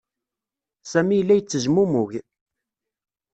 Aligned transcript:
Sami 0.91 1.15
yella 1.17 1.33
yettezmumug. 1.35 2.11